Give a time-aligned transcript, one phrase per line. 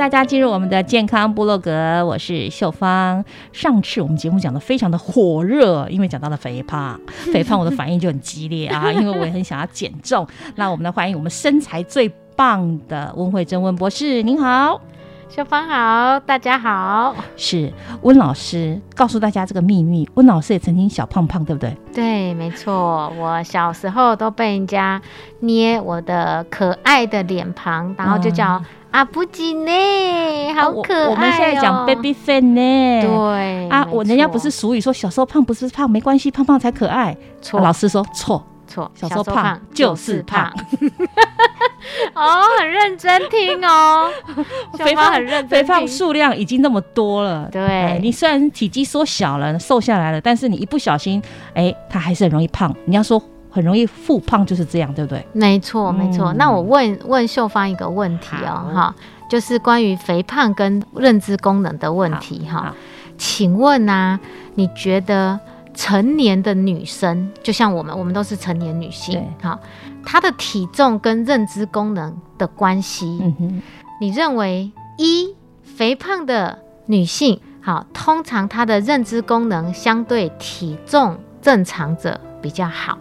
[0.00, 3.22] 大家进入我们的健康部落格，我是秀芳。
[3.52, 6.98] 上次我们节目讲的非常的火热，因为讲到了肥胖，
[7.30, 10.26] 肥胖我的反应就很激烈啊， 因为我也很想要减重。
[10.56, 14.80] 那我们来欢迎我们身材最棒的温慧珍温博士，您好。
[15.28, 17.14] 秀芳好，大家好。
[17.36, 17.70] 是
[18.00, 21.76] 温老师告诉大家这个秘密，温老师也曾经小胖胖，对不对？
[21.92, 25.00] 对，没错，我小时候都被人家
[25.40, 31.10] 捏我的可爱的脸庞，然后就叫阿布吉呢，好可爱、哦。
[31.10, 37.16] 我们现在讲 baby fat 呢，对啊，我人家不是俗语说小时候胖不是胖，没关系，胖胖才可爱。
[37.40, 37.60] 错。
[37.60, 40.52] 老师说错，错，小时候胖就是胖。
[42.14, 44.10] 哦，很认真听哦，
[44.78, 47.62] 肥胖很认真肥胖听数量已经那么多了，对。
[47.62, 51.22] 哎你虽然体积缩小了，瘦下来了，但是你一不小心，
[51.54, 52.74] 哎，它还是很容易胖。
[52.86, 55.26] 你要说很容易复胖就是这样，对不对？
[55.32, 56.32] 没错，没错。
[56.32, 58.94] 嗯那我问问秀芳一个问题哦，哈，
[59.28, 62.74] 就是关于肥胖跟认知功能的问题哈。
[63.18, 64.18] 请问啊，
[64.54, 65.38] 你觉得
[65.74, 69.58] 成年的女生，就像我们，我们都是成年女性，哈，
[70.04, 73.62] 她的体重跟认知功能的关系，嗯哼，
[74.00, 82.98] 你认为一肥胖的女性，好，通常她的认知功能相对体重正常者比较好，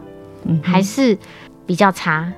[0.49, 1.17] 嗯还是
[1.65, 2.31] 比较差？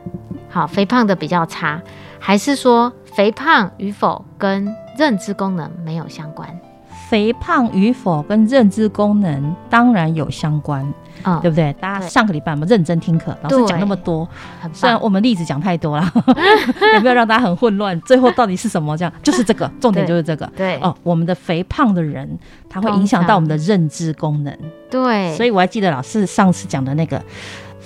[0.49, 1.81] 好，肥胖的比较差，
[2.19, 4.67] 还是说肥胖与否跟
[4.97, 6.47] 认知功能没有相关？
[7.09, 10.81] 肥胖与否跟认知功能当然有相关，
[11.23, 11.73] 嗯，对不对？
[11.73, 14.25] 大家上个礼拜我们认真听课，老师讲那么多，
[14.71, 14.97] 虽然。
[15.01, 16.09] 我们例子讲太多了，
[16.95, 17.99] 有没有让大家很混乱？
[18.01, 18.95] 最后到底是什么？
[18.97, 20.49] 这样 就是这个重点，就是这个。
[20.55, 22.39] 对哦，我们的肥胖的人，
[22.69, 24.57] 他会影响到我们的认知功能。
[24.89, 27.21] 对，所以我还记得老师上次讲的那个，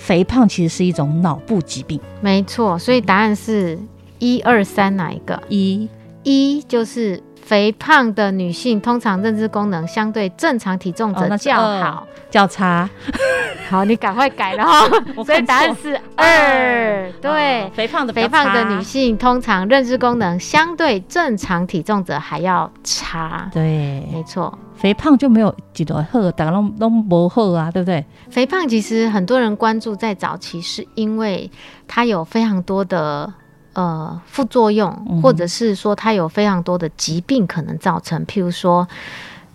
[0.05, 1.99] 肥胖其实是一种脑部疾病。
[2.21, 3.75] 没错，所以答案是
[4.19, 5.41] 一二三哪一个？
[5.49, 5.89] 一
[6.21, 12.07] 一就是肥胖的女性，通常认知功能相对正常体重者较二好。
[12.31, 12.89] 较差，
[13.69, 14.89] 好，你赶快改了哈。
[15.15, 17.11] 我所以答案是二。
[17.21, 23.47] 对哦，肥胖的肥胖的女性通常认知功能相对正常体重者还要差。
[23.53, 28.03] 对没错，肥胖就没有几多好，大家都都不好啊，对不对？
[28.31, 31.49] 肥胖其实很多人关注在早期，是因为
[31.87, 33.31] 它有非常多的
[33.75, 38.87] 呃副作用，嗯或者是说它有非常多的疾病可能造成，譬如说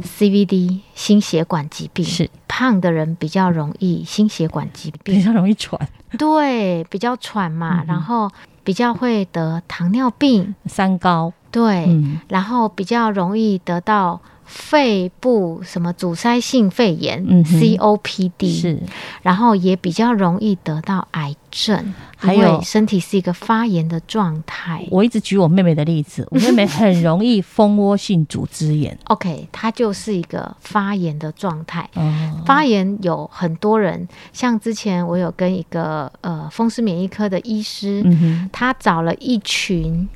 [0.03, 2.31] CVD 心血管疾病，是。
[2.47, 5.17] 胖的人比较容易心血管疾病。
[5.17, 5.81] 比，较容易喘，
[6.19, 8.31] 对，比较喘嘛，嗯然后
[8.63, 14.21] 比较会得糖尿病，三高，对，嗯，然后比较容易得到
[14.51, 18.79] 肺部什么阻塞性肺炎、嗯 COPD，是。
[19.23, 24.85] 然后也比较容易得到癌症，因还有身体是一个发炎的状态。
[24.91, 31.89] 我一直举我妹妹的例子，我妹妹很容易蜂窝性组织炎， OK，它就是一个发炎的状态。
[31.95, 38.05] 哦，发炎有很多人，像之前我有跟一个呃风湿免疫科的医师，
[38.51, 40.09] 他找了一群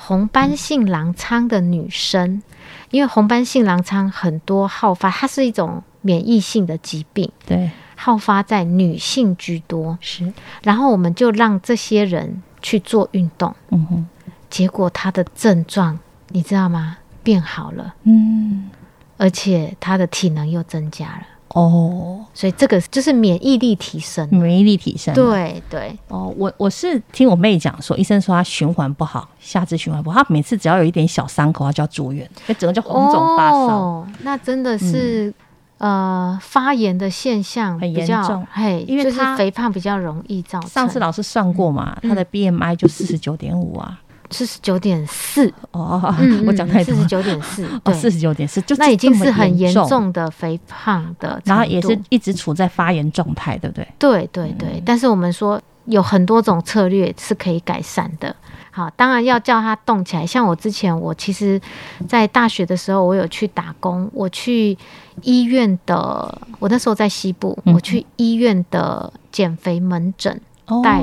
[0.00, 2.42] 红斑性狼疮的女生，
[2.90, 9.98] 因为红斑性狼疮很多好发，它是一种免疫性的疾病，对，好发在女性居多。
[10.00, 14.06] 是，然后我们就让这些人去做运动，嗯哼，
[14.48, 15.98] 结果他的症状
[16.28, 16.98] 你知道吗？
[17.22, 18.70] 变好了，嗯，
[19.18, 21.22] 而且他的体能又增加了。
[21.54, 24.28] 哦，所以这个就是免疫力提升。
[24.30, 25.14] 免疫力提升。
[25.14, 33.56] 对对，哦，我我是听我妹讲说，医生说她循环不好，下肢循环不好，她每次只要有一点小伤口，她就要住院，那整个就红肿发烧。
[33.56, 35.32] 哦，那真的是、
[35.78, 40.68] 呃发炎的现象很严重嘿，就是因为它肥胖比较容易造成。
[40.68, 43.98] 上次老师算过嘛，她的 BMI 就四十九点五啊。
[44.30, 53.88] 四十九点四，哦，嗯我讲太多四十九点四，哦，对，四十九点四，就那已经是很严重，的肥胖的，然后也是一直处在发炎状态，对不对？
[53.98, 58.34] 对对对，但是我们说有很多种策略是可以改善的。
[58.70, 60.24] 好，当然要叫他动起来。
[60.24, 61.60] 像我之前，我其实，
[62.06, 64.76] 在大学的时候，我有去打工，我去
[65.22, 67.74] 医院的，我那时候在西部，嗯。
[67.74, 70.80] 我去医院的减肥门诊哦。
[70.84, 71.02] 带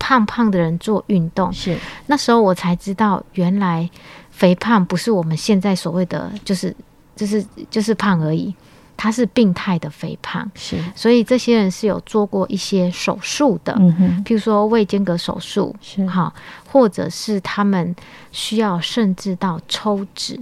[0.00, 1.52] 胖胖的人做运动。
[1.52, 3.88] 是那时候我才知道，原来
[4.32, 6.74] 肥胖不是我们现在所谓的就是
[7.14, 8.52] 就是就是胖而已，
[8.96, 10.50] 它是病态的肥胖。
[10.54, 16.32] 是，所以这些人是有做过一些手术的，嗯哼，譬如说胃间隔手术，是好，
[16.66, 17.94] 或者是他们
[18.32, 20.40] 需要甚至到抽脂。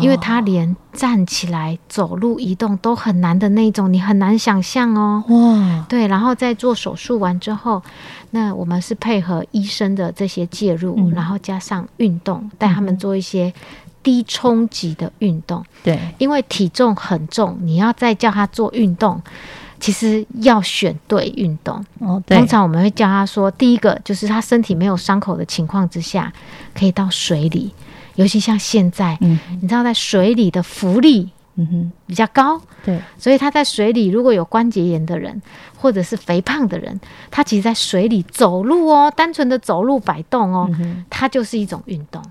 [0.00, 5.22] 因为他连站起来、走路、移动都很难的那种，你很难想象哦。
[5.28, 7.82] 哇，对，然后在做手术完之后，
[8.30, 13.52] 那我们是配合医生的这些介入，嗯然后加上运动，带他们做一些
[14.02, 15.64] 低冲击的运动。
[15.82, 19.20] 对，因为体重很重，你要再叫他做运动，
[19.78, 21.84] 其实要选对运动。
[21.98, 26.32] 哦，对通，常我们会叫他说，第一个就是他身体没有伤口的情况之下，
[26.74, 27.72] 可以到水里，
[28.20, 35.40] 尤其像现在，嗯你知道在水里的浮力嗯哼，比较高，对，所以他在水里如果有关节炎的人，
[35.76, 36.98] 或者是肥胖的人，
[37.30, 42.22] 他其实在水里走路哦，单纯的走路摆动哦，嗯，它就是一种运动。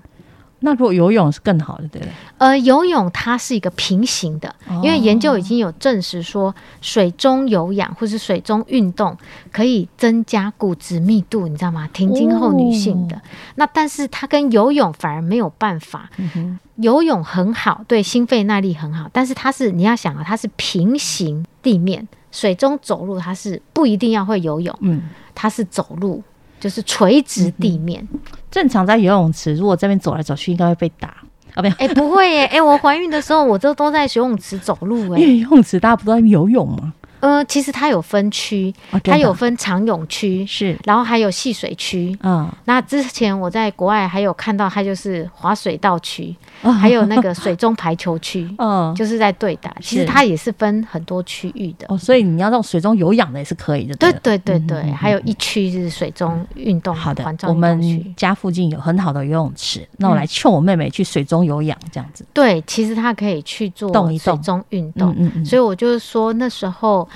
[0.60, 2.12] 那如果游泳是更好的，对不对？
[2.38, 9.16] 呃，游泳它是一个平行的，因为研究已经有证实说，水中有氧或是水中运动
[9.50, 11.88] 可以增加骨质密度，你知道吗？
[11.92, 13.20] 停经后女性的，
[13.56, 16.10] 那但是它跟游泳反而没有办法。
[16.18, 25.02] 嗯，游泳很好，对心肺耐力很好，但是它是你要想啊，它是平行地面，水中走路它是不一定要会游泳，嗯，
[25.34, 26.22] 它是走路
[26.60, 28.06] 就是垂直地面。
[28.50, 31.08] 正常在游泳池，如果这边走来走去，应该会被打
[31.54, 36.92] 啊，不要，哎、不会耶，哎、我怀孕的时候我这都在游泳池走路，哎因，为游泳池大家不都在游泳吗？
[37.20, 42.16] 呃，其实它有分区，哦它有分长泳区，是，然后还有戏水区。
[42.22, 49.74] 嗯，那之前我在国外还有看到，它就是滑水道区，哦还有那个水中排球区， 嗯，就是在对打。
[49.80, 51.86] 其实它也是分很多区域的。
[51.88, 57.80] 哦，所以你要让水中有氧的也是可以的，对对对对，嗯嗯嗯还有一区是水中运动好的我们。
[58.16, 62.24] 家附近有很好的游泳池，那我嗯来劝我妹妹去水中有氧，这样子。
[62.32, 65.14] 对，其实她可以去做动一动水中运动。
[65.18, 67.08] 嗯嗯所以我就是说，那时候，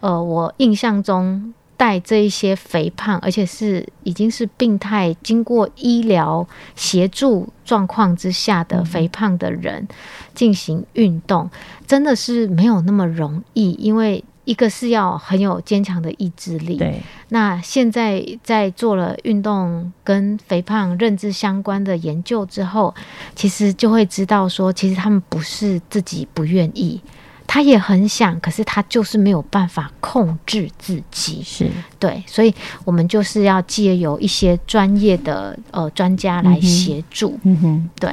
[0.00, 9.86] 呃，我印象中带这一些肥胖，而且是已经是病态，经过医疗协助状况之下的肥胖的人
[10.34, 11.50] 进行运动，
[11.86, 14.24] 真的是没有那么容易，因为。
[14.44, 22.92] 一个是要很有坚强的意志力，对，那现在在做了运动跟肥胖认知相关的研究之后，
[23.36, 27.00] 其实就会知道说，其实他们不是自己不愿意，
[27.52, 31.42] 他也很想，可是他就是没有办法控制自己。
[31.44, 37.38] 是，对，所以我们就是要借由一些专业的呃专家来协助。
[37.42, 38.10] 嗯哼，对。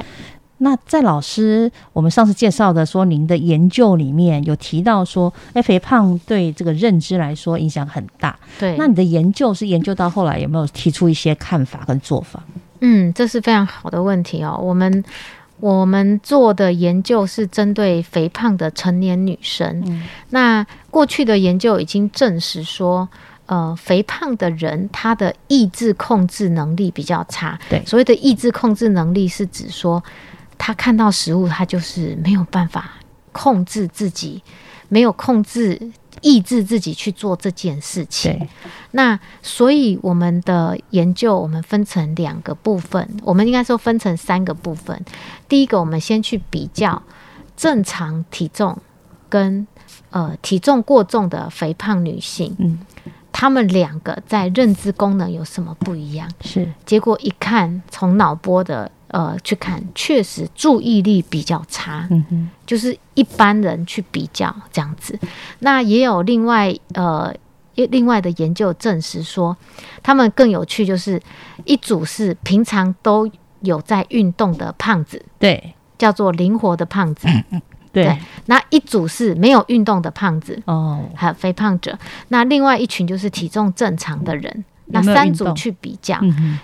[0.58, 8.38] 那在老师，我们上次介绍的说，您的研究里面有提到说，哎，肥胖对这个认知来说影响很大。
[8.58, 12.42] 对，那你的研究是研究到后来有没有提出一些看法跟做法？
[12.82, 14.60] 嗯，这是非常好的问题哦。
[14.62, 15.02] 我们
[15.60, 19.82] 我们做的研究是针对肥胖的成年女生。
[19.86, 23.08] 嗯那过去的研究已经证实说，
[23.46, 27.58] 呃，肥胖的人他的意志控制能力比较差。
[27.68, 30.02] 对所谓的意志控制能力是指说，
[30.56, 32.92] 他看到食物，他就是没有办法
[33.32, 34.42] 控制自己，
[34.88, 35.92] 没有控制。
[36.20, 38.48] 抑制自己去做这件事情，对，
[38.92, 45.02] 那所以我们的研究，我们分成两个部分，我们应该说分成三个部分。
[45.48, 47.02] 第一个，我们先去比较
[47.56, 48.76] 正常体重
[49.28, 49.66] 跟
[50.10, 52.78] 呃体重过重的肥胖女性，嗯，
[53.32, 56.28] 她们两个在认知功能有什么不一样？
[56.42, 62.06] 是，结果一看，从脑波的呃去看，确实注意力比较差。
[62.10, 65.18] 嗯哼，就是一般人去比较这样子。
[65.60, 67.32] 那也有另外呃
[67.74, 69.56] 另外的研究证实说，
[70.02, 71.20] 他们更有趣，就是
[71.64, 77.28] 一组是平常都有在运动的胖子，对，叫做灵活的胖子。
[77.92, 81.98] 对，那一组是没有运动的胖子，哦，还有肥胖者。
[82.28, 84.64] 那另外一群就是体重正常的人。
[84.92, 86.18] 那三组去比较，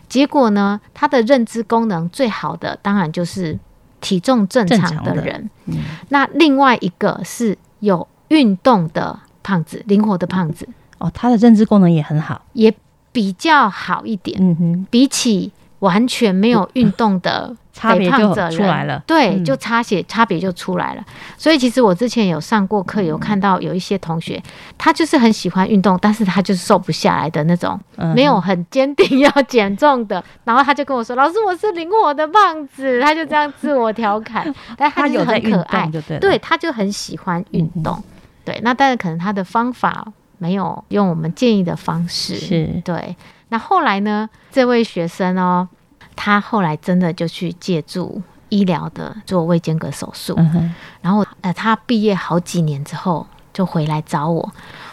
[0.09, 3.59] 结果呢，他的认知功能最好的当然就是
[4.01, 5.15] 体重正常的。
[5.15, 5.51] 的人。
[5.67, 5.79] 嗯。
[6.11, 10.69] 那另外一个是有运动的胖子，灵活的胖子
[10.99, 12.75] 哦，他的认知功能也很好，也
[13.13, 21.05] 比较好一点，嗯哼，比起完全没有运动的 肥胖者出来了对，嗯就差别差别就出来了。
[21.37, 24.43] 所以其实我之前有上过课，有看到有一些同学，
[24.79, 27.79] 他就是很喜欢运动，但是他就是瘦不下来的那种，
[28.15, 30.25] 没有很坚定要减重的。
[30.45, 32.99] 然后他就跟我说：“老师，我是灵活的胖子。
[33.05, 34.43] ”他就这样自我调侃，
[34.79, 38.03] 但他他就很可爱对，对，他就很喜欢运嗯动。
[38.43, 40.07] 对，那但是可能他的方法
[40.39, 43.15] 没有用我们建议的方式，是对。
[43.49, 45.69] 那后来呢，这位学生哦，
[46.15, 54.53] 他后来真的就去借助医疗的做胃间隔手术，嗯，然后呃，他毕业好几年之后就回来找我。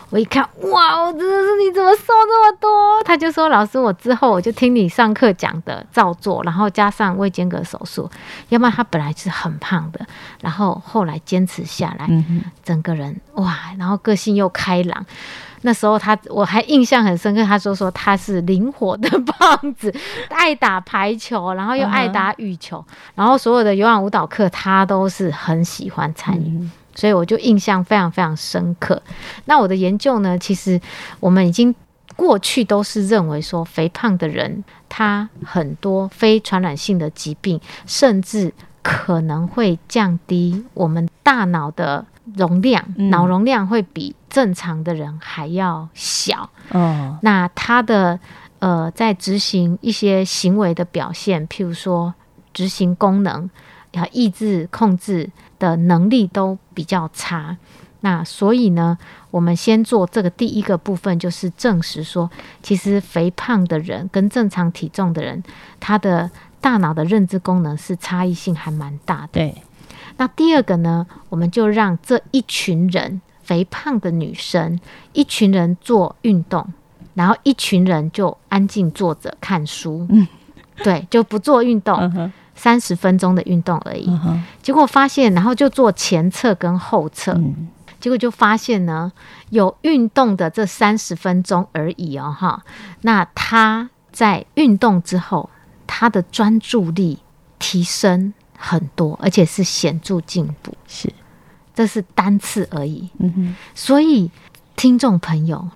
[0.09, 3.03] 我一看，哇，我真的是你怎么瘦这么多？
[3.03, 8.07] 他就说：“老师，我之后我就听你上课讲的照做，然后加上胃间隔手术，
[8.49, 10.05] 要不然他本来是很胖的，
[10.39, 15.03] 然后后来坚持下来，嗯，整个人哇，然后个性又开朗。
[15.63, 19.93] 那时候他我还印象很深刻，他说说他是灵活的胖子，
[20.29, 22.83] 爱打排球，然后又爱打羽球，
[23.15, 26.47] 然后所有的有氧舞蹈课他都是很喜欢参与。
[26.47, 29.01] 嗯所以我就印象非常非常深刻。
[29.45, 30.79] 那我的研究呢，其实
[31.19, 31.73] 我们已经
[32.15, 38.53] 过去都是认为说，肥胖的人他很多非传染性的疾病，甚至
[38.83, 42.05] 可能会降低我们大脑的
[42.35, 46.49] 容量，嗯脑容量会比正常的人还要小。
[46.71, 48.19] 哦，那他的
[48.57, 52.15] 呃，在执行一些行为的表现，譬如说
[52.51, 53.47] 执行功能、
[53.93, 57.55] 啊意志控制的能力都比较差。
[58.01, 58.97] 那所以呢，
[59.29, 62.29] 我们先做这个第一个部分，就是证实说，
[62.63, 65.43] 其实肥胖的人跟正常体重的人，
[65.79, 69.29] 他的大脑的认知功能是差异性还蛮大的。
[69.33, 69.61] 对，
[70.17, 74.79] 那第二个呢，我们就让这一群人肥胖的女生，
[75.13, 76.65] 一群人做运动，
[77.13, 80.27] 然后一群人就安静坐着看书，嗯。
[80.77, 84.09] 对，就不做运动，三十分钟的运动而已。
[84.09, 87.67] 嗯，结果发现，然后就做前侧跟后侧，嗯，
[87.99, 89.11] 结果就发现呢，
[89.51, 92.63] 有运动的这三十分钟而已哦，哈。
[93.01, 95.47] 那他在运动之后，
[95.85, 97.19] 他的专注力
[97.59, 100.73] 提升很多，而且是显著进步。
[100.87, 101.07] 是，
[101.73, 103.09] 这是单次而已。
[103.19, 104.29] 嗯哼，所以，
[104.75, 105.69] 听众朋友，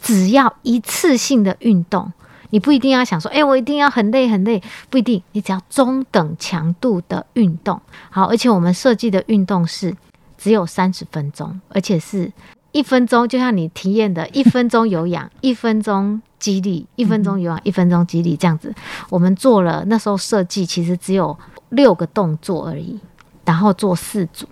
[0.00, 2.12] 只要一次性的运动，
[2.50, 7.80] 你不一定要想说，哎、我一定要很累很累，不一定，你只要中等强度的运动。
[8.10, 9.96] 好，而且我们设计的运动是
[10.36, 12.32] 只有三十分钟，而且是
[12.72, 18.74] 一分钟，就像你体验的 一分钟有氧，一分钟激励，一分钟有氧，一分钟激励这样子。
[19.08, 21.38] 我们做了那时候设计其实只有
[21.70, 22.98] 六个动作而已，
[23.44, 24.46] 然后做四组。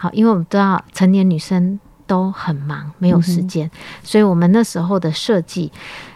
[0.00, 3.68] 好，因为我们知道成年女生都很忙，没有时间，
[4.04, 5.72] 所以我们那时候的设计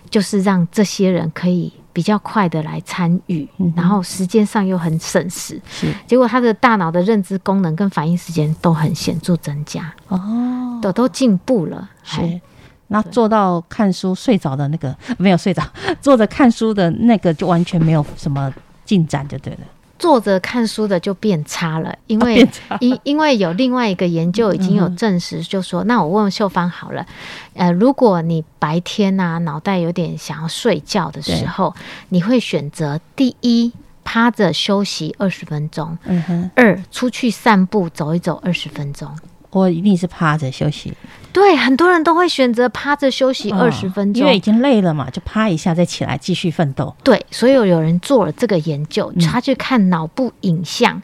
[0.09, 5.61] 就是让这些人可以比较快的来参与，嗯然后时间上又很省时。
[5.69, 11.91] 是，结果他的大脑的认知功能跟反应时间都很显著增加，哦，都都进步了。
[12.05, 12.41] 哎是。
[12.89, 15.63] 那做到看书睡着的那个没有睡着，
[16.03, 18.53] 坐着看书的那个就完全没有什么
[18.85, 19.61] 进展，就对了。
[20.03, 22.45] 坐着看书的就变差了，因为、
[22.81, 27.07] 因因为有另外一个研究已经有证实，就说，那我问问秀芳好了，
[27.55, 31.73] 呃，如果你白天啊脑袋有点想要睡觉的时候，
[32.09, 39.09] 你会选择第一趴着休息二十分钟，嗯哼，二出去散步走一走二十分钟。
[39.53, 40.93] 我一定是趴着休息，
[41.33, 46.95] 对，很多人都会选择趴着休息二十分钟，嗯因为已经累了嘛，就趴一下再起来继续奋斗。
[47.05, 49.21] 对，所以有人做了这个研究，嗯。
[49.21, 51.03] 他去看脑部影像，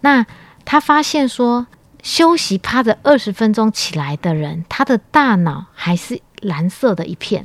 [0.00, 0.26] 那
[0.64, 1.66] 他发现说，
[2.02, 7.44] 休息趴着二十分钟起来的人，他的大脑还是蓝色的一片，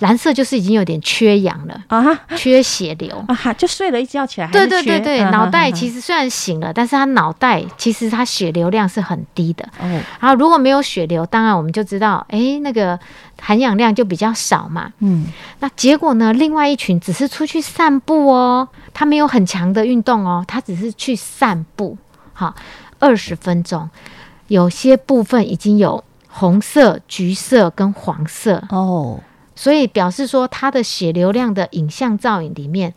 [0.00, 2.02] 蓝色就是已经有点缺氧了，啊
[2.36, 3.24] 缺血流。
[3.28, 9.68] 啊哈，就睡了一觉起来还对对对对，嗯脑袋嗯其实虽然醒了，但是他脑袋其实他血流量是很低的。
[9.80, 12.98] 嗯哦，然后如果没有血流，当然我们就知道，诶，那个
[13.40, 14.92] 含氧量就比较少嘛。
[14.98, 15.26] 嗯，
[15.60, 16.32] 那结果呢？
[16.32, 21.96] 另外一群只是出去散步哦，他没有很强的运动哦，他只是去散步，
[22.32, 22.54] 好，
[22.98, 23.88] 二十分钟，
[24.48, 26.02] 有些部分已经有
[26.34, 29.20] 红色、橘色跟黄色，哦，
[29.54, 32.94] 所以表示说他的血流量的影像造影里面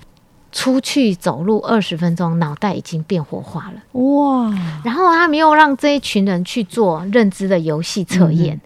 [0.53, 4.01] 出去走路二十分钟，脑袋已经变活化了。
[4.01, 4.49] 哇，
[4.85, 8.61] 然后他没有让这一群人去做认知的游戏测验，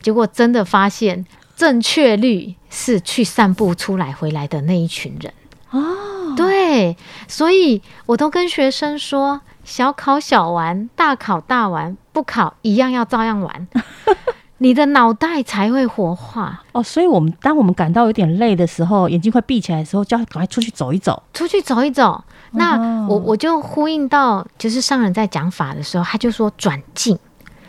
[0.00, 5.32] 结果真的发现正确率是去散步出来回来的那一群人。
[5.70, 6.96] 哦，对，
[7.28, 13.66] 所以我都跟学生说，小考小玩，大考大玩，不考一样要照样玩，
[14.58, 16.62] 你的脑袋才会活化。
[16.72, 21.22] 哦，所以我们当我们感到有点累的时候，眼睛快闭起来的时候，就要赶快出去走一走。
[21.32, 22.22] 出去走一走。
[22.52, 27.18] 那哦我我就呼应到，就是上人在讲法的时候，他就说转境。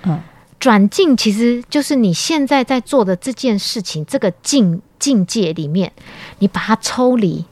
[0.04, 0.20] 嗯，
[0.60, 5.92] 转境其实就是你现在在做的这件事情，这个境境界里面，
[6.40, 7.46] 你把它抽离。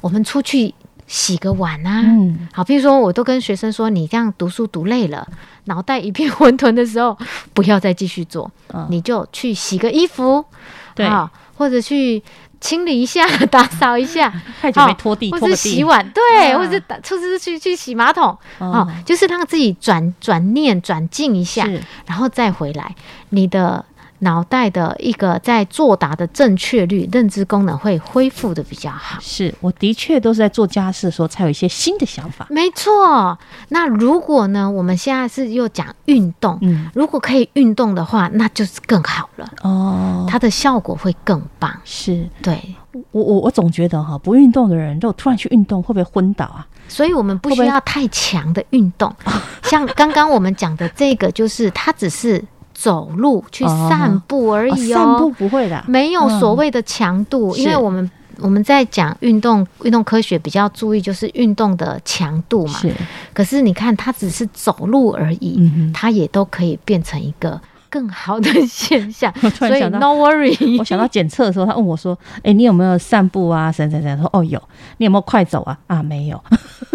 [0.00, 0.74] 我们出去
[1.10, 5.26] 洗个碗啊，嗯，好，比如说我都跟学生说，你这样读书读累了，
[5.64, 7.18] 脑袋一片混沌的时候，
[7.52, 8.86] 不要再继续做，嗯。
[8.88, 10.44] 你就去洗个衣服，
[10.94, 11.08] 对。
[11.08, 12.22] 好，或者去
[12.60, 15.70] 清理一下、 打扫一下，太久没拖地，或是拖个地。
[15.70, 21.68] 洗碗，对，啊或者是打，或者是去去洗马桶，哦哦，就是让自己转转念、转静一下，
[22.06, 22.94] 然后再回来，
[23.30, 23.84] 你的
[24.20, 29.18] 脑袋的一个在作答的正确率、认知功能会恢复的比较好。
[29.20, 32.46] 是，我的确都是在做家事的时候才有一些新的想法。
[32.50, 41.70] 没错，那如果呢，我们现在是又讲运动，嗯，如果可以运动的话，那就是更好了，哦，它的效果会更棒。
[41.84, 42.74] 是对，
[43.10, 46.66] 我我我总觉得哈，不运动的人，如果突然去运动，会不会昏倒啊？
[46.88, 49.14] 所以我们不需要太强的运动，
[49.62, 52.44] 像刚刚我们讲的这个，就是它只是
[52.80, 58.10] 走路去哦散步而已哦，散步不会的，没有所谓的强度，是因为我们。
[58.42, 62.72] 我们在讲运动，运动科学比较注意就是运动的强度嘛。
[62.78, 62.90] 是，
[63.34, 65.92] 可是你看，它只是走路而已，嗯。
[65.92, 67.60] 它也都可以变成一个
[67.90, 73.70] 更好的现象 所以 no worry， 我想到检测的时候，他问我说：“哎、你有没有散步啊？
[73.70, 74.58] 怎怎怎？”说：“哦，有。
[74.96, 75.78] 你有没有快走啊？
[75.86, 76.42] 啊，没有。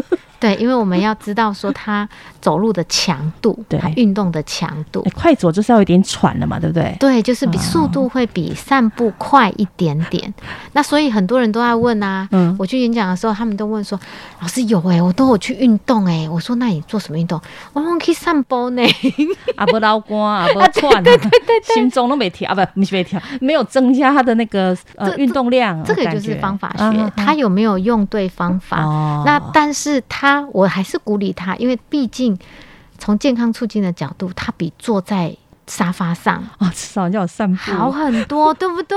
[0.45, 2.07] 对，因为我们要知道说他
[2.39, 6.95] 走路的强度， 对它运动的强度哎，快走就是要有点喘了嘛，对不对？
[6.99, 10.31] 对，就是比哦速度会比散步快一点点。
[10.73, 13.99] 那所以很多人都在问啊，嗯我去演讲的时候，他们都问说
[14.39, 17.41] ：“老师有哎、我都有去运动哎、我说：“那你做什么运动？”
[17.73, 18.83] 我说：“去散步呢。
[19.57, 28.83] 啊，不老光啊，不喘，对对对心中都没跳啊，不，没跳，没有增加他的那个呃运动量。”这个就是方法啊学，他有没有用对方法？
[28.83, 32.37] 哦那但是他，我还是鼓励他，因为毕竟
[32.97, 35.35] 从健康促进的角度，他比坐在
[35.67, 38.95] 沙发上哦，至少要有散步，好很多， 对不对？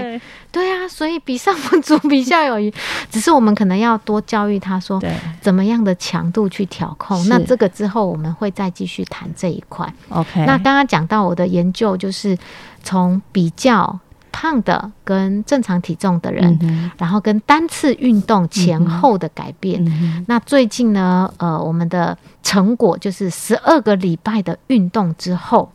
[0.00, 0.20] 对
[0.52, 2.72] 对啊，所以比上不足，比下有余。
[3.10, 5.02] 只是我们可能要多教育他说，
[5.40, 7.28] 怎么样的强度去调控。
[7.28, 9.92] 那这个之后我们会再继续谈这一块。
[10.10, 10.46] ，OK。
[10.46, 12.38] 那刚刚讲到我的研究，就是
[12.84, 13.98] 从比较
[14.36, 19.80] 胖的跟正常体重的人，嗯然后跟单次运动前后的改变。
[19.86, 25.70] 嗯那最近呢，呃，我们的成果就是十二个礼拜的运动之后，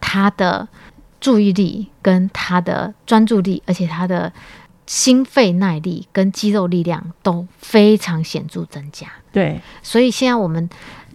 [0.00, 0.66] 他的
[1.20, 4.32] 注意力跟他的专注力，而且他的
[4.86, 9.06] 心肺耐力跟肌肉力量都非常显著增加。
[9.30, 10.68] 对，所以现在我们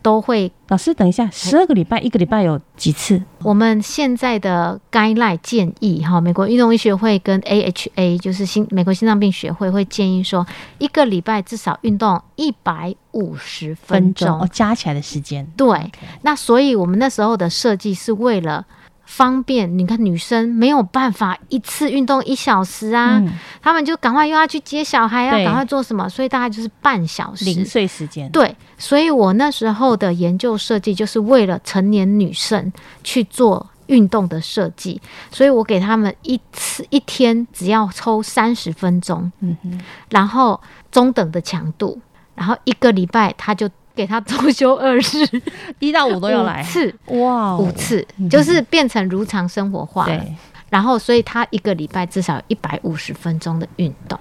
[0.03, 3.19] 都会，老师等一下，十二个礼拜，一个礼拜有几次？
[3.41, 10.45] 我们现在的 guideline 建议哈，美国运动医学会跟 AHA 就是心美国心脏病学会会建议说，
[10.77, 14.41] 一个礼拜至少运动一百五十分钟。
[14.41, 15.47] 哦，加起来的时间。
[15.55, 18.65] 对，那所以我们那时候的设计是为了
[19.05, 27.45] 方便，你看女生没有办法一次运动一小时啊，嗯，她们就赶快又要去接小孩，要赶快做什么，所以大概就是半小时。
[27.45, 28.29] 零碎时间。
[28.31, 32.71] 对，所以我那时候的研究设计就是为了成年女生
[33.03, 41.99] 去做运动的设计，所以我给他们一次一天只要抽三十分钟，嗯哼，然后中等的强度，
[42.33, 45.41] 然后一个礼拜他就给他周休二日，
[45.79, 46.65] 一到五都要来五。
[46.65, 46.95] 次。
[47.07, 50.17] 哇哦，五次嗯，就是变成如常生活化了。
[50.17, 50.35] 对，
[50.69, 54.19] 然后，所以他一个礼拜至少一百五十分钟的运动。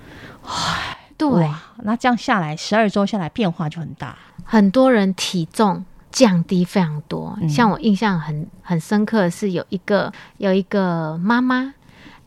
[1.16, 1.50] 对，
[1.84, 4.16] 那这样下来，十二周下来变化就很大。
[4.44, 7.36] 很多人体重降低非常多。
[7.40, 11.72] 嗯像我印象很很深刻的是，有一个有一个妈妈，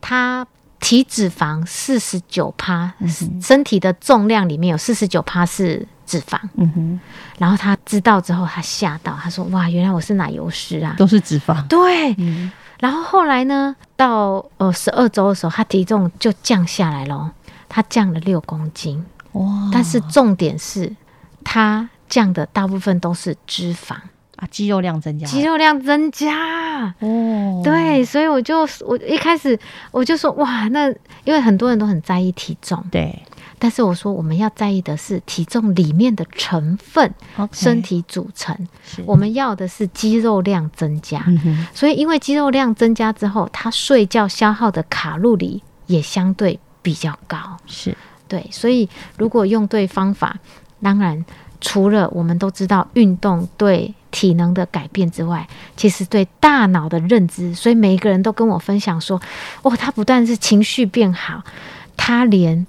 [0.00, 0.46] 她
[0.80, 6.38] 体脂肪四十九趴，嗯身体的重量里面有四十九趴是脂肪。
[6.54, 7.00] 嗯哼，
[7.38, 11.66] 然后他知道之后，他吓到，他说：“哇，原来我是奶油师啊！”都是脂肪。
[11.66, 17.32] 对，嗯，然后后来呢，到呃十二周的时候，他体重就降下来了，
[17.68, 19.04] 他降了六公斤。
[19.32, 20.94] 哇，但是重点是，
[21.44, 23.94] 他降的大部分都是脂肪，
[24.36, 26.94] 啊，肌肉量增加，肌肉量增加。
[27.00, 29.58] 哦，对，所以我就我一开始
[29.90, 30.88] 我就说哇，那
[31.24, 33.22] 因为很多人都很在意体重，对，
[33.58, 37.12] 但是我说我们要在意的是体重里面的成分、
[37.52, 38.56] 身体组成，
[39.04, 41.24] 我们要的是肌肉量增加。
[41.26, 47.56] 嗯所以因为肌肉量增加之后，他睡觉消耗的卡路里也相对比较高。
[47.66, 47.96] 是。
[48.28, 50.36] 对，所以如果用对方法，
[50.82, 51.24] 当然
[51.60, 59.20] 除了我们都知道运动对体能的改变之外，其实对大脑的认知，所以每一个人都跟我分享说，
[59.62, 61.42] 哦，他不但是情绪变好，
[61.96, 62.66] 他连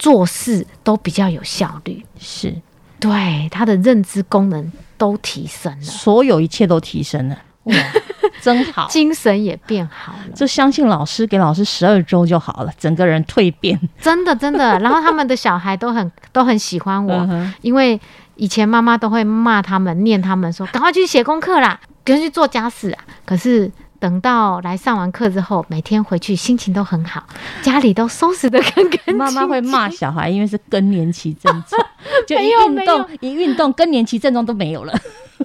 [0.00, 2.52] 做事都比较有效率，是，
[2.98, 7.74] 对他的认知功能都提升了，所有一切都提升了，哇，
[8.40, 8.88] 真好。
[8.88, 10.34] 精神也变好了。
[10.34, 13.78] 就相信老师给老师十二周就好了，整个人蜕变。
[14.00, 18.00] 真的真的， 然后他们的小孩都很都很喜欢我，嗯因为
[18.36, 27.22] 以前妈妈都会骂他们、念他们说：“赶快去写功课啦，赶快去做家事啊。”可是等到来上完课之后，每天回去心情都很好，
[27.62, 29.16] 家里都收拾的干干净净。
[29.16, 31.86] 妈妈会骂小孩，因为是更年期症状，
[32.26, 34.92] 就一运动一运动，更年期症状都没有了。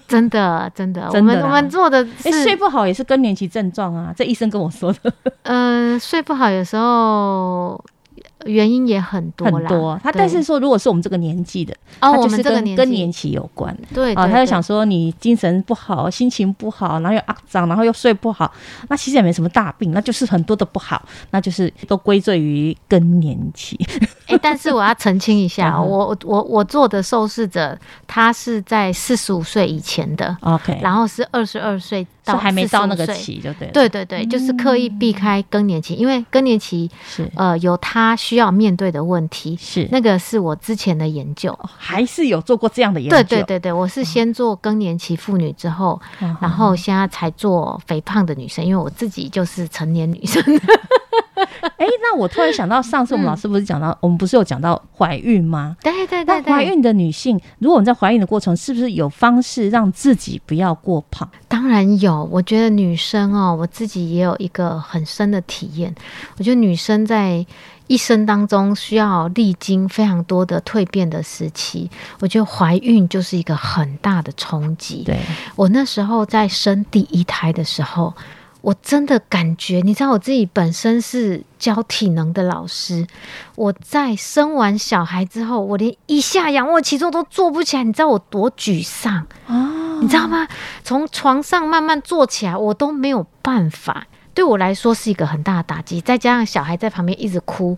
[0.07, 5.13] 真的真的， 真的我们我们做的哎、是，睡不好也是更年期症状啊，这医生跟我说的
[5.43, 7.81] 嗯、睡不好有时候
[8.45, 9.99] 原因也很多啦，很多。
[10.03, 13.75] 他但是说，如果是我们这个年纪的，哦，他就是我们这个年跟更年期有关。
[13.93, 18.51] 对啊，他就想说你精神不好，心情不好，然后又肮脏，然后又睡不好，
[18.89, 23.79] 那其实也没什么大病，那就是很多的不好，那就是都归罪于更年期。
[24.27, 27.77] 哎、但是我要澄清一下， 我我我做的受试者，
[28.07, 33.15] 他是在四十五岁以前的，OK，然后是二十二岁是到还没到那个45岁。
[33.15, 33.73] 期就对了。
[33.73, 41.51] 对对对，就是刻意避开更年期，因为更年期是呃有他需要面对的问题，是，那个是我之前的研究。
[41.51, 43.15] 哦还是有做过这样的研究。
[43.15, 50.43] 对对对对，我是先做更年期妇女之后，嗯，然后现在才做肥胖的女生，因为我自己就是成年女生。
[51.77, 55.75] 哎，那我突然想到，上次我们老师不是讲到，我们不是有讲到怀孕吗？
[55.81, 61.29] 对对那对对，怀孕的女性，如果我们在怀孕的过程，是不是有方式让自己不要过胖？
[61.47, 62.23] 当然有。
[62.31, 65.93] 我觉得女生哦，我自己也有一个很深的体验。
[66.37, 67.45] 我觉得女生在
[67.87, 71.89] 一生当中需要历经非常多的蜕变的时期。
[72.19, 75.03] 我觉得怀孕就是一个很大的冲击。
[75.05, 75.19] 对，
[75.55, 78.13] 我那时候在生第一胎的时候，
[78.65, 83.05] 我真的感觉，你知道我自己本身是教体能的老师，
[83.55, 90.47] 我在生完小孩之后，我连一下仰卧起坐都做不起来，你知道我多沮丧，哦，你知道吗？
[90.83, 94.07] 从床上慢慢坐起来，我都没有办法。
[94.33, 97.77] 对我来说是一个很大的打击，再加上小孩在旁边一直哭，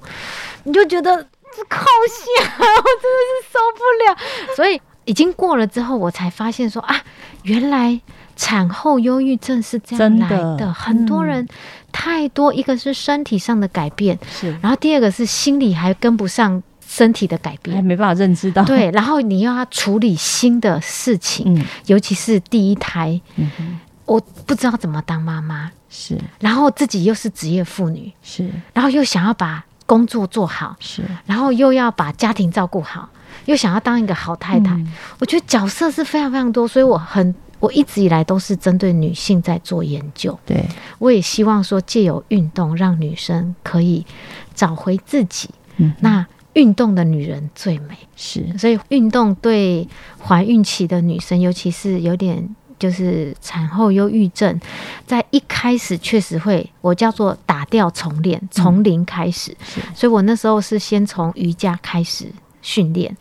[0.63, 1.17] 你就觉得
[1.53, 4.55] 这靠下，我真的是受不了。
[4.55, 7.03] 所以已经过了之后，我才发现说啊，
[7.43, 7.99] 原来
[8.37, 10.73] 产后忧郁症是这样来的的。
[10.73, 11.45] 很多人
[11.91, 17.83] 太多，一个是身体上的改变，是然后第二个是心理还跟不上身体的改变还变。
[17.83, 18.63] 没办法认知到。
[18.63, 33.09] 对，然后你又要处理新的事情，嗯尤其是第一胎，嗯，我不知道怎么当妈妈，是然后自己又是职业妇女，是然后又想要把工作做好，是然后又要把家庭照顾好，
[33.45, 34.73] 又想要当一个好太太。
[34.75, 40.37] 嗯我觉得角色是非常非常多，所以我很我一直以来都是针对女性在做研究。
[40.45, 40.65] 对，
[40.99, 44.05] 我也希望说，借由运动让女生可以
[44.53, 45.49] 找回自己。
[45.77, 49.87] 嗯，那运动的女人最美，是所以运动对
[50.19, 52.55] 怀孕期的女生，尤其是有点。
[52.79, 54.61] 就是产后忧郁症，
[55.07, 59.49] 在一开始确实会，我叫做打掉重练，从零开始。
[59.63, 62.27] 是所以我那时候是先从瑜伽开始
[62.61, 63.17] 训练，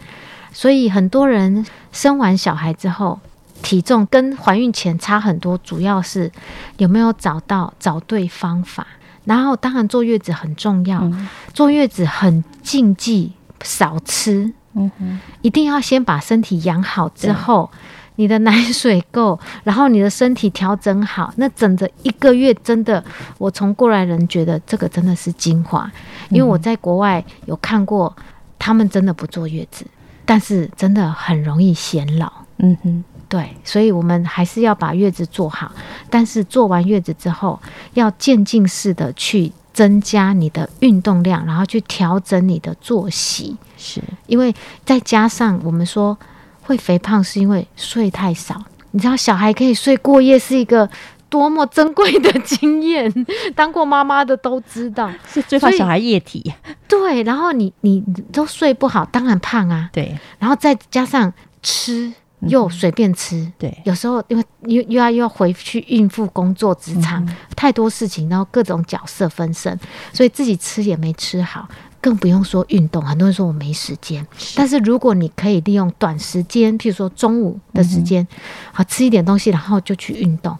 [0.52, 3.18] 所以很多人生完小孩之后，
[3.66, 6.30] 体重跟怀孕前差很多，主要是
[6.76, 8.86] 有没有找到找对方法。
[9.24, 11.28] 然后当然坐月子很重要，嗯。
[11.52, 13.32] 坐月子很禁忌
[13.64, 17.68] 少吃，嗯哼，一定要先把身体养好之后，
[18.14, 23.04] 你的奶水够，然后你的身体调整好，那整个一个月真的，
[23.36, 25.90] 我从过来人觉得这个真的是精华，
[26.30, 28.14] 因为我在国外有看过，
[28.60, 29.84] 他们真的不坐月子，
[30.24, 32.45] 但是真的很容易显老。
[32.58, 35.70] 嗯哼，对，所以我们还是要把月子做好，
[36.08, 37.60] 但是做完月子之后，
[37.94, 43.56] 要渐进式的去增加你的运动量，然后去调整你的作息。
[43.76, 46.16] 是因为再加上我们说
[46.62, 48.60] 会肥胖，是因为睡太少。
[48.92, 50.88] 你知道，小孩可以睡过夜是一个
[51.28, 53.12] 多么珍贵的经验，
[53.54, 55.12] 当过妈妈的都知道。
[55.28, 56.54] 是最怕小孩液体，
[56.88, 59.90] 对，然后你你你都睡不好，当然胖啊。
[59.92, 61.30] 对然后再加上
[61.62, 69.78] 吃又随便吃，对，有时候因为又又要又要回去应付工作职场，太多事情，然后各种角色分身，
[70.12, 71.68] 所以自己吃也没吃好，
[72.00, 73.02] 更不用说运动。
[73.02, 78.26] 很多人说我没时间，但是如果你可以利用短时间，譬如说中午的时间，
[78.72, 80.56] 好吃一点东西，然后就去运动。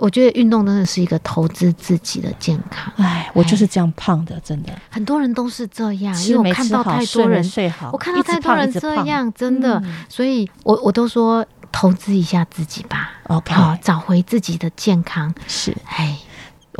[0.00, 2.92] 我觉得运动真的是一个投资自己的健康。
[2.96, 10.04] 哎，我就是这样胖的，真的，很多人都是这样，因吃为我看到太多人，睡好，我看到太多人这样，真的，嗯。
[10.08, 13.54] 所以我我都说投资一下自己吧，OK。
[13.54, 15.32] 好，找回自己的健康。
[15.46, 15.76] 是。
[15.86, 16.18] 哎，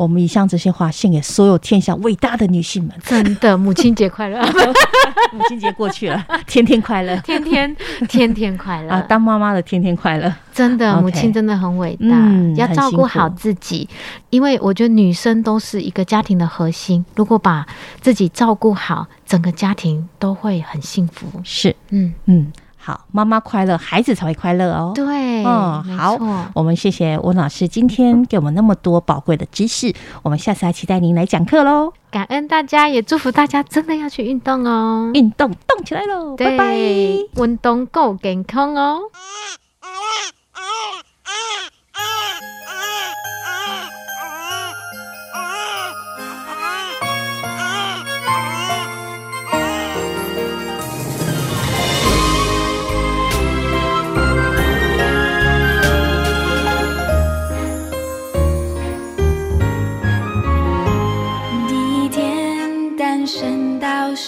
[0.01, 2.93] 我们以上这些话献给所有天下伟大的女性们。
[3.05, 4.41] 真的，母亲节快乐，
[5.33, 7.77] 母亲节过去了，天天快乐天天
[8.09, 9.01] 天天快乐啊！
[9.07, 13.87] 当妈妈的天天快乐，真的母亲真的很伟大，嗯要照顾好自己。
[14.31, 17.67] 因为我觉得女生都是一个家庭的核心，如果把
[18.01, 21.27] 自己照顾好，整个家庭都会很幸福。
[21.45, 22.51] 是，嗯，嗯，
[22.83, 24.93] 好，妈妈快乐，孩子才会快乐哦。
[24.95, 26.17] 对，嗯，好，
[26.55, 31.93] 我们谢谢温老师今天给我们那么多宝贵的知识，我们下次还期待您来讲课喽。
[32.11, 35.11] 感恩大家，也祝福大家真的要去运动哦。
[35.13, 36.75] 运动动起来喽，拜拜。
[36.75, 39.01] 对，运动够健康哦。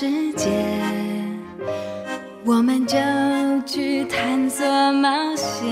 [0.03, 0.51] 世界，
[2.45, 2.99] 我们就
[3.65, 5.63] 去探索冒险。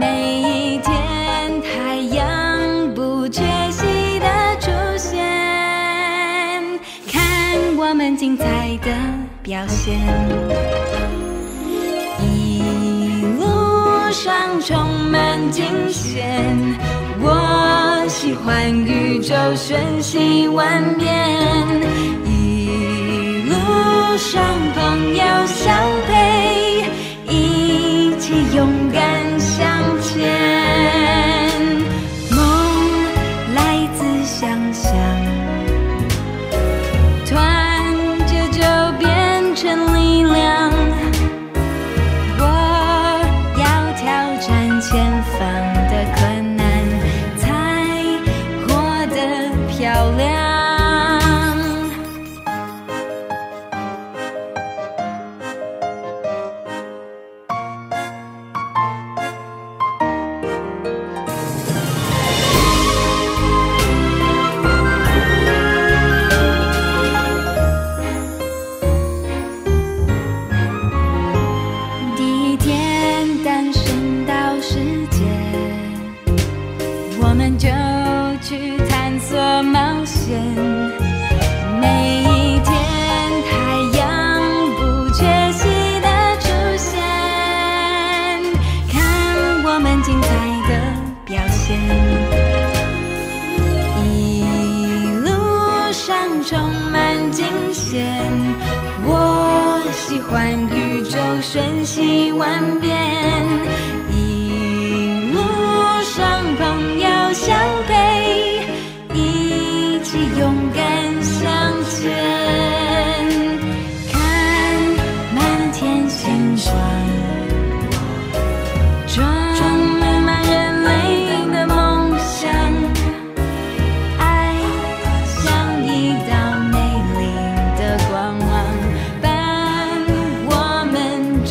[0.00, 4.26] 每一天，太阳不缺席的
[4.60, 5.22] 出现，
[7.06, 8.90] 看我们精彩的
[9.42, 10.00] 表现。
[12.22, 14.74] 一路上充
[15.10, 16.56] 满惊险，
[17.20, 21.06] 我喜欢宇宙瞬息万变。
[24.16, 25.76] 一路上朋友相
[26.06, 26.86] 陪，
[27.28, 29.25] 一起勇敢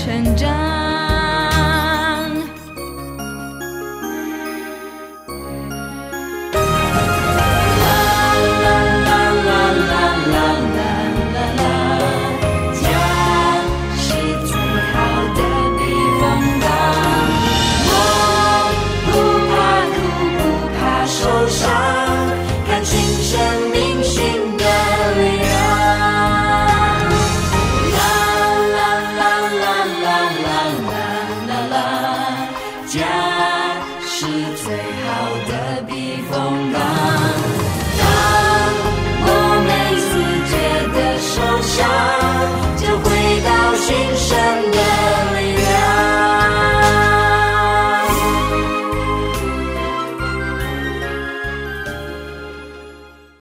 [0.05, 0.64] 成长。